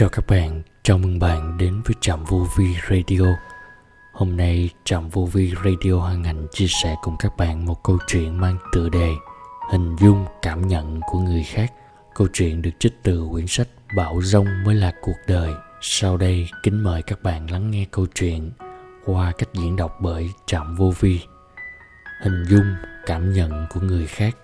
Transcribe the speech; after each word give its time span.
Chào 0.00 0.08
các 0.08 0.26
bạn, 0.28 0.62
chào 0.82 0.98
mừng 0.98 1.18
bạn 1.18 1.58
đến 1.58 1.82
với 1.84 1.94
Trạm 2.00 2.24
Vô 2.24 2.46
Vi 2.58 2.66
Radio. 2.90 3.26
Hôm 4.12 4.36
nay 4.36 4.70
Trạm 4.84 5.08
Vô 5.08 5.26
Vi 5.32 5.54
Radio 5.64 6.00
hân 6.00 6.24
hạnh 6.24 6.46
chia 6.52 6.66
sẻ 6.68 6.94
cùng 7.02 7.16
các 7.18 7.36
bạn 7.36 7.66
một 7.66 7.84
câu 7.84 7.98
chuyện 8.06 8.40
mang 8.40 8.58
tựa 8.72 8.88
đề 8.88 9.12
Hình 9.70 9.96
dung 9.96 10.26
cảm 10.42 10.68
nhận 10.68 11.00
của 11.10 11.18
người 11.18 11.42
khác. 11.42 11.72
Câu 12.14 12.28
chuyện 12.32 12.62
được 12.62 12.70
trích 12.78 12.92
từ 13.02 13.28
quyển 13.30 13.46
sách 13.46 13.68
Bão 13.96 14.22
rông 14.22 14.46
mới 14.64 14.74
là 14.74 14.92
cuộc 15.02 15.16
đời. 15.26 15.52
Sau 15.80 16.16
đây 16.16 16.48
kính 16.62 16.82
mời 16.84 17.02
các 17.02 17.22
bạn 17.22 17.50
lắng 17.50 17.70
nghe 17.70 17.86
câu 17.90 18.06
chuyện 18.14 18.50
qua 19.04 19.32
cách 19.38 19.48
diễn 19.54 19.76
đọc 19.76 19.98
bởi 20.00 20.30
Trạm 20.46 20.76
Vô 20.76 20.92
Vi. 21.00 21.20
Hình 22.22 22.44
dung 22.48 22.74
cảm 23.06 23.32
nhận 23.32 23.66
của 23.70 23.80
người 23.80 24.06
khác 24.06 24.36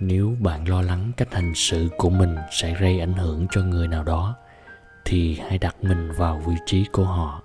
nếu 0.00 0.36
bạn 0.40 0.68
lo 0.68 0.82
lắng 0.82 1.12
cách 1.16 1.34
hành 1.34 1.52
xử 1.54 1.88
của 1.96 2.10
mình 2.10 2.36
sẽ 2.50 2.74
gây 2.80 3.00
ảnh 3.00 3.14
hưởng 3.14 3.46
cho 3.50 3.62
người 3.62 3.88
nào 3.88 4.04
đó 4.04 4.36
thì 5.04 5.40
hãy 5.48 5.58
đặt 5.58 5.76
mình 5.84 6.12
vào 6.12 6.38
vị 6.38 6.54
trí 6.66 6.84
của 6.92 7.04
họ 7.04 7.42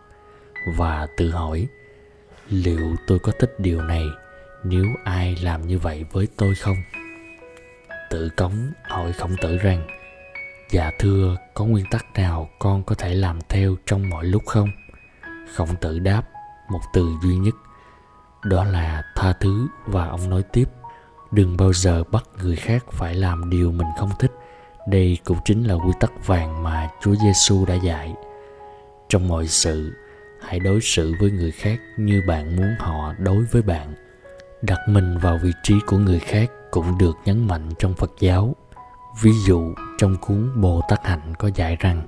và 0.75 1.07
tự 1.17 1.31
hỏi, 1.31 1.67
liệu 2.49 2.95
tôi 3.07 3.20
có 3.20 3.31
thích 3.39 3.55
điều 3.59 3.81
này 3.81 4.05
nếu 4.63 4.85
ai 5.03 5.35
làm 5.41 5.67
như 5.67 5.80
vậy 5.80 6.05
với 6.11 6.27
tôi 6.38 6.55
không? 6.55 6.77
Tự 8.09 8.30
cống 8.30 8.71
hỏi 8.83 9.13
khổng 9.13 9.35
tử 9.41 9.57
rằng 9.57 9.88
dạ 10.71 10.91
thưa, 10.99 11.38
có 11.53 11.66
nguyên 11.66 11.85
tắc 11.91 12.05
nào 12.13 12.49
con 12.59 12.83
có 12.83 12.95
thể 12.95 13.13
làm 13.13 13.39
theo 13.49 13.75
trong 13.85 14.09
mọi 14.09 14.25
lúc 14.25 14.44
không? 14.45 14.69
Khổng 15.55 15.75
tử 15.81 15.99
đáp 15.99 16.23
một 16.69 16.81
từ 16.94 17.09
duy 17.23 17.35
nhất, 17.35 17.53
đó 18.44 18.63
là 18.63 19.03
tha 19.16 19.33
thứ. 19.33 19.67
Và 19.85 20.08
ông 20.08 20.30
nói 20.30 20.44
tiếp, 20.53 20.66
đừng 21.31 21.58
bao 21.58 21.73
giờ 21.73 22.03
bắt 22.03 22.23
người 22.44 22.55
khác 22.55 22.85
phải 22.91 23.16
làm 23.16 23.49
điều 23.49 23.71
mình 23.71 23.88
không 23.97 24.11
thích 24.19 24.31
đây 24.88 25.18
cũng 25.23 25.38
chính 25.46 25.64
là 25.64 25.73
quy 25.73 25.91
tắc 26.00 26.27
vàng 26.27 26.64
mà 26.64 26.90
Chúa 27.02 27.16
Giêsu 27.16 27.66
đã 27.66 27.76
dạy. 27.76 28.14
Trong 29.09 29.28
mọi 29.28 29.48
sự, 29.48 29.94
hãy 30.42 30.59
đối 30.59 30.81
xử 30.81 31.14
với 31.20 31.31
người 31.31 31.52
khác 31.52 31.80
như 31.98 32.22
bạn 32.28 32.56
muốn 32.56 32.75
họ 32.80 33.14
đối 33.20 33.44
với 33.44 33.61
bạn. 33.61 33.94
Đặt 34.61 34.80
mình 34.88 35.17
vào 35.17 35.39
vị 35.44 35.52
trí 35.64 35.76
của 35.88 35.98
người 35.98 36.20
khác 36.20 36.52
cũng 36.72 36.98
được 36.98 37.17
nhấn 37.26 37.48
mạnh 37.48 37.70
trong 37.80 37.94
Phật 37.94 38.11
giáo. 38.20 38.56
Ví 39.22 39.31
dụ 39.45 39.73
trong 39.98 40.16
cuốn 40.22 40.61
Bồ 40.61 40.81
Tát 40.89 41.06
Hạnh 41.06 41.33
có 41.39 41.50
dạy 41.56 41.78
rằng 41.80 42.08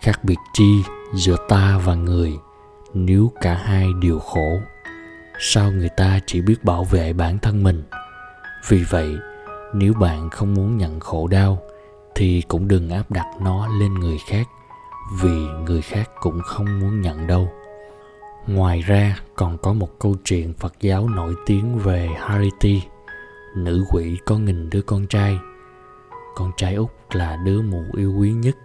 khác 0.00 0.24
biệt 0.24 0.38
chi 0.52 0.82
giữa 1.14 1.36
ta 1.48 1.80
và 1.84 1.94
người 1.94 2.32
nếu 2.94 3.32
cả 3.40 3.54
hai 3.54 3.88
đều 4.02 4.18
khổ 4.18 4.60
sao 5.38 5.72
người 5.72 5.88
ta 5.88 6.18
chỉ 6.26 6.40
biết 6.40 6.64
bảo 6.64 6.84
vệ 6.84 7.12
bản 7.12 7.38
thân 7.38 7.62
mình 7.62 7.82
vì 8.68 8.84
vậy 8.90 9.16
nếu 9.74 9.94
bạn 9.94 10.30
không 10.30 10.54
muốn 10.54 10.76
nhận 10.76 11.00
khổ 11.00 11.28
đau 11.28 11.62
thì 12.14 12.42
cũng 12.48 12.68
đừng 12.68 12.90
áp 12.90 13.10
đặt 13.10 13.26
nó 13.40 13.66
lên 13.66 13.94
người 13.94 14.18
khác, 14.26 14.48
vì 15.22 15.46
người 15.66 15.82
khác 15.82 16.10
cũng 16.20 16.40
không 16.42 16.80
muốn 16.80 17.00
nhận 17.00 17.26
đâu. 17.26 17.52
Ngoài 18.46 18.80
ra, 18.80 19.16
còn 19.34 19.58
có 19.58 19.72
một 19.72 19.98
câu 19.98 20.16
chuyện 20.24 20.54
phật 20.54 20.74
giáo 20.80 21.08
nổi 21.08 21.34
tiếng 21.46 21.78
về 21.78 22.08
hariti, 22.18 22.82
nữ 23.56 23.84
quỷ 23.90 24.18
có 24.26 24.38
nghìn 24.38 24.70
đứa 24.70 24.82
con 24.82 25.06
trai. 25.06 25.38
Con 26.34 26.52
trai 26.56 26.74
út 26.74 26.90
là 27.12 27.36
đứa 27.44 27.62
mù 27.62 27.84
yêu 27.96 28.14
quý 28.18 28.32
nhất, 28.32 28.56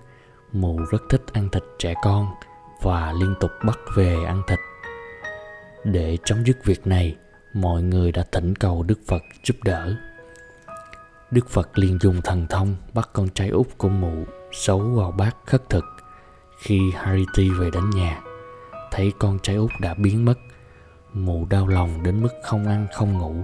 mù 0.52 0.80
rất 0.92 1.03
thích 1.09 1.23
ăn 1.33 1.50
thịt 1.52 1.64
trẻ 1.80 1.94
con 2.03 2.27
và 2.81 3.11
liên 3.11 3.36
tục 3.39 3.52
bắt 3.66 3.80
về 3.95 4.23
ăn 4.23 4.42
thịt. 4.47 4.59
Để 5.83 6.17
chấm 6.25 6.45
dứt 6.45 6.66
việc 6.66 6.88
này, 6.88 7.16
mọi 7.53 7.83
người 7.83 8.11
đã 8.11 8.23
thỉnh 8.31 8.55
cầu 8.55 8.83
đức 8.83 9.00
phật 9.08 9.22
giúp 9.44 9.55
đỡ. 9.64 9.95
Đức 11.31 11.49
Phật 11.49 11.77
liền 11.80 11.97
dùng 12.02 12.22
thần 12.22 12.47
thông 12.49 12.75
bắt 12.94 13.09
con 13.13 13.30
trai 13.30 13.49
út 13.49 13.67
của 13.77 13.89
mụ 13.89 14.25
xấu 14.52 14.80
vào 14.80 15.11
bát 15.11 15.36
khất 15.45 15.69
thực. 15.69 15.86
Khi 16.59 16.80
Hariti 16.95 17.49
về 17.49 17.69
đến 17.73 17.89
nhà, 17.89 18.21
thấy 18.91 19.13
con 19.19 19.39
trai 19.39 19.55
út 19.55 19.71
đã 19.81 19.94
biến 19.94 20.25
mất. 20.25 20.39
Mụ 21.14 21.45
đau 21.45 21.67
lòng 21.67 22.03
đến 22.03 22.21
mức 22.21 22.33
không 22.43 22.67
ăn 22.67 22.87
không 22.93 23.17
ngủ. 23.17 23.36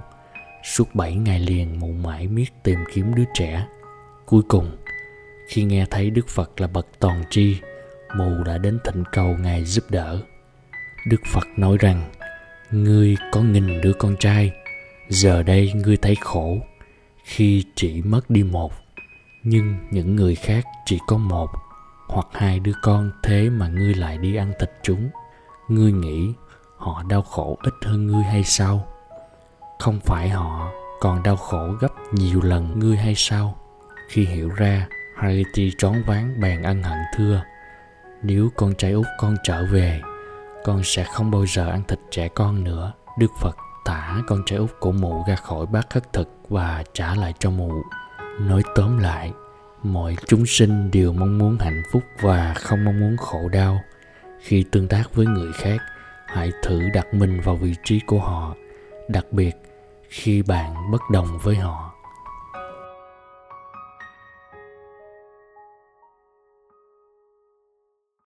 Suốt 0.64 0.96
bảy 0.96 1.16
ngày 1.16 1.40
liền 1.40 1.80
mụ 1.80 1.92
mãi 1.92 2.28
miết 2.28 2.50
tìm 2.64 2.80
kiếm 2.94 3.16
đứa 3.16 3.24
trẻ. 3.34 3.68
Cuối 4.26 4.42
cùng, 4.48 4.78
khi 5.48 5.64
nghe 5.64 5.86
thấy 5.92 6.10
Đức 6.10 6.28
Phật 6.28 6.62
là 6.62 6.68
bậc 6.68 6.88
toàn 7.00 7.24
tri, 7.30 7.58
mụ 8.16 8.44
đã 8.46 8.58
đến 8.58 8.80
thỉnh 8.84 9.04
cầu 9.12 9.38
Ngài 9.40 9.64
giúp 9.64 9.84
đỡ. 9.90 10.20
Đức 11.08 11.22
Phật 11.34 11.48
nói 11.58 11.78
rằng, 11.80 12.12
Ngươi 12.72 13.16
có 13.32 13.42
nghìn 13.42 13.82
đứa 13.82 13.94
con 13.94 14.16
trai, 14.20 14.52
giờ 15.10 15.44
đây 15.44 15.74
ngươi 15.76 15.98
thấy 15.98 16.16
khổ, 16.22 16.58
khi 17.26 17.64
chỉ 17.76 18.02
mất 18.02 18.30
đi 18.30 18.44
một, 18.44 18.74
nhưng 19.44 19.76
những 19.92 20.16
người 20.16 20.36
khác 20.36 20.66
chỉ 20.86 21.00
có 21.08 21.18
một 21.18 21.50
hoặc 22.08 22.28
hai 22.32 22.60
đứa 22.60 22.74
con 22.82 23.12
thế 23.24 23.50
mà 23.50 23.68
ngươi 23.68 23.94
lại 23.94 24.18
đi 24.18 24.36
ăn 24.36 24.54
thịt 24.60 24.72
chúng. 24.84 25.10
Ngươi 25.68 25.92
nghĩ 25.92 26.34
họ 26.78 27.04
đau 27.10 27.22
khổ 27.22 27.58
ít 27.64 27.74
hơn 27.86 28.08
ngươi 28.08 28.24
hay 28.24 28.44
sao? 28.44 28.88
Không 29.80 30.00
phải 30.00 30.30
họ 30.30 30.72
còn 31.00 31.24
đau 31.24 31.36
khổ 31.36 31.68
gấp 31.80 31.94
nhiều 32.12 32.42
lần 32.42 32.80
ngươi 32.80 32.98
hay 32.98 33.16
sao? 33.16 33.58
Khi 34.10 34.26
hiểu 34.26 34.50
ra 34.50 34.88
Harity 35.16 35.72
trón 35.78 36.04
váng 36.08 36.42
bèn 36.42 36.62
ân 36.62 36.84
hận 36.84 37.00
thưa, 37.16 37.44
nếu 38.24 38.50
con 38.56 38.76
trai 38.76 38.92
út 38.92 39.06
con 39.20 39.36
trở 39.44 39.66
về, 39.66 40.02
con 40.64 40.82
sẽ 40.84 41.04
không 41.04 41.32
bao 41.32 41.46
giờ 41.46 41.70
ăn 41.70 41.82
thịt 41.88 42.00
trẻ 42.12 42.28
con 42.28 42.64
nữa, 42.64 42.94
đức 43.20 43.32
phật 43.42 43.58
thả 43.86 44.22
con 44.28 44.44
trai 44.46 44.60
út 44.60 44.72
của 44.80 44.92
mụ 44.92 45.24
ra 45.28 45.36
khỏi 45.36 45.66
bát 45.66 45.90
khất 45.90 46.14
thực 46.14 46.30
và 46.50 46.84
trả 46.94 47.16
lại 47.16 47.34
cho 47.40 47.50
mụ. 47.50 47.72
Nói 48.40 48.64
tóm 48.76 48.98
lại, 48.98 49.32
mọi 49.84 50.16
chúng 50.28 50.46
sinh 50.46 50.92
đều 50.92 51.14
mong 51.14 51.38
muốn 51.38 51.58
hạnh 51.60 51.84
phúc 51.92 52.04
và 52.22 52.54
không 52.54 52.86
mong 52.86 53.00
muốn 53.00 53.18
khổ 53.18 53.50
đau. 53.50 53.82
Khi 54.42 54.66
tương 54.72 54.88
tác 54.88 55.16
với 55.16 55.26
người 55.26 55.54
khác, 55.54 55.78
hãy 56.28 56.52
thử 56.64 56.82
đặt 56.94 57.14
mình 57.14 57.42
vào 57.42 57.56
vị 57.56 57.74
trí 57.84 58.00
của 58.08 58.20
họ. 58.20 58.56
Đặc 59.10 59.26
biệt, 59.32 59.56
khi 60.10 60.42
bạn 60.42 60.92
bất 60.92 61.02
đồng 61.12 61.38
với 61.44 61.56
họ 61.56 61.95